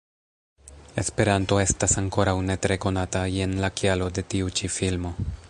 [1.03, 5.15] Esperanto estas ankoraŭ ne tre konata, jen la kialo de tiu ĉi filmo.